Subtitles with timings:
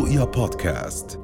[0.00, 1.20] رؤيا بودكاست.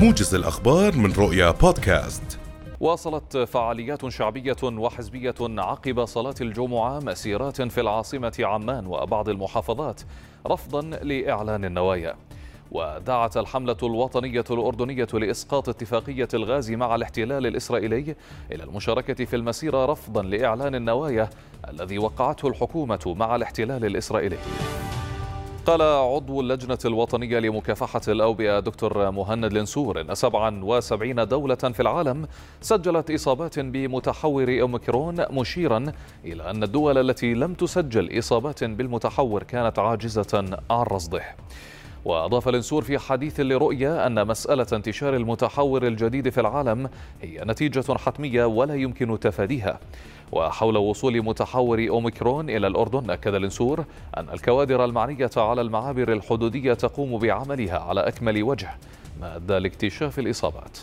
[0.00, 2.38] موجز الأخبار من رؤيا بودكاست.
[2.80, 10.00] واصلت فعاليات شعبية وحزبية عقب صلاة الجمعة مسيرات في العاصمة عمان وبعض المحافظات
[10.46, 12.14] رفضا لإعلان النوايا.
[12.72, 18.16] ودعت الحملة الوطنية الأردنية لإسقاط اتفاقية الغاز مع الاحتلال الإسرائيلي
[18.52, 21.30] إلى المشاركة في المسيرة رفضا لإعلان النوايا
[21.70, 24.38] الذي وقعته الحكومة مع الاحتلال الإسرائيلي.
[25.66, 32.26] قال عضو اللجنة الوطنية لمكافحة الأوبئة دكتور مهند لنسور أن 77 دولة في العالم
[32.60, 35.92] سجلت إصابات بمتحور أوميكرون مشيرا
[36.24, 41.22] إلى أن الدول التي لم تسجل إصابات بالمتحور كانت عاجزة عن رصده.
[42.04, 46.88] وأضاف لنسور في حديث لرؤيا أن مسألة انتشار المتحور الجديد في العالم
[47.22, 49.78] هي نتيجة حتمية ولا يمكن تفاديها.
[50.32, 53.84] وحول وصول متحور أوميكرون إلى الأردن أكد لنسور
[54.16, 58.70] أن الكوادر المعنية على المعابر الحدودية تقوم بعملها على أكمل وجه
[59.20, 60.78] ما أدى لاكتشاف الإصابات.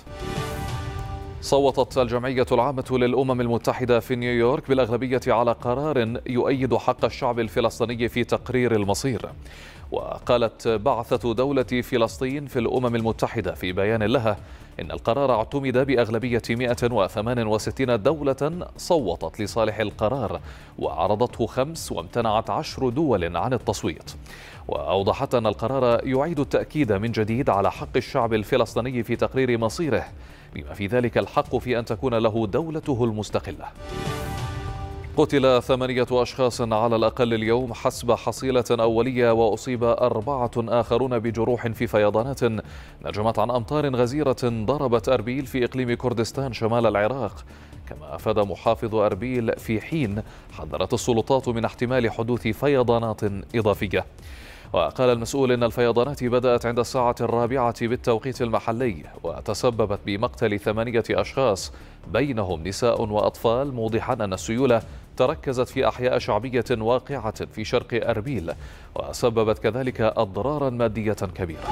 [1.41, 8.23] صوتت الجمعية العامة للأمم المتحدة في نيويورك بالأغلبية على قرار يؤيد حق الشعب الفلسطيني في
[8.23, 9.29] تقرير المصير.
[9.91, 14.37] وقالت بعثة دولة فلسطين في الأمم المتحدة في بيان لها
[14.79, 20.39] إن القرار اعتمد بأغلبية 168 دولة صوتت لصالح القرار
[20.79, 24.11] وعرضته خمس وامتنعت عشر دول عن التصويت.
[24.67, 30.05] وأوضحت أن القرار يعيد التأكيد من جديد على حق الشعب الفلسطيني في تقرير مصيره
[30.55, 33.65] بما في ذلك الحق في أن تكون له دولته المستقلة.
[35.17, 42.39] قتل ثمانية أشخاص على الأقل اليوم حسب حصيلة أولية وأصيب أربعة آخرون بجروح في فيضانات.
[43.05, 47.45] نجمت عن أمطار غزيرة ضربت أربيل في إقليم كردستان شمال العراق.
[47.89, 53.21] كما أفاد محافظ أربيل في حين حذرت السلطات من احتمال حدوث فيضانات
[53.55, 54.05] إضافية.
[54.73, 61.73] وقال المسؤول إن الفيضانات بدأت عند الساعة الرابعة بالتوقيت المحلي وتسببت بمقتل ثمانية أشخاص
[62.13, 64.81] بينهم نساء وأطفال موضحا أن السيولة
[65.17, 68.51] تركزت في أحياء شعبية واقعة في شرق أربيل
[68.95, 71.71] وسببت كذلك أضرارا مادية كبيرة.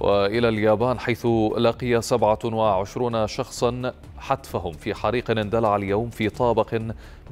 [0.00, 6.74] وإلى اليابان حيث لقي 27 شخصا حتفهم في حريق اندلع اليوم في طابق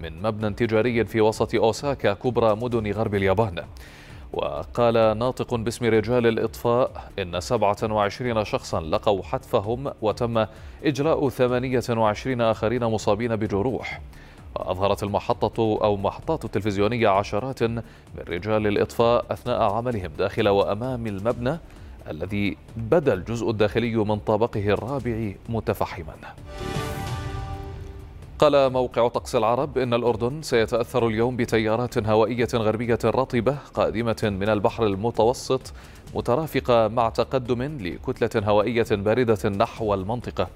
[0.02, 3.64] من مبنى تجاري في وسط أوساكا كبرى مدن غرب اليابان.
[4.32, 10.47] وقال ناطق باسم رجال الإطفاء إن 27 شخصا لقوا حتفهم وتم
[10.84, 14.00] إجلاء 28 آخرين مصابين بجروح.
[14.56, 17.82] وأظهرت المحطة أو محطات التلفزيونية عشرات من
[18.28, 21.59] رجال الإطفاء أثناء عملهم داخل وأمام المبنى
[22.10, 26.15] الذي بدا الجزء الداخلي من طابقه الرابع متفحما.
[28.38, 34.86] قال موقع طقس العرب إن الأردن سيتأثر اليوم بتيارات هوائية غربية رطبة قادمة من البحر
[34.86, 35.72] المتوسط
[36.14, 40.48] مترافقة مع تقدم لكتلة هوائية باردة نحو المنطقة.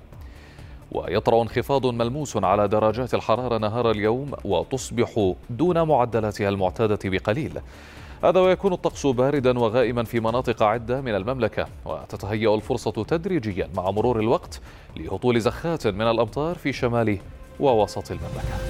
[0.93, 7.61] ويطرأ انخفاض ملموس على درجات الحرارة نهار اليوم وتصبح دون معدلاتها المعتادة بقليل.
[8.25, 11.67] هذا ويكون الطقس باردا وغائما في مناطق عدة من المملكة.
[11.85, 14.61] وتتهيأ الفرصة تدريجيا مع مرور الوقت
[14.97, 17.19] لهطول زخات من الأمطار في شمال
[17.61, 18.70] ووسط المملكة.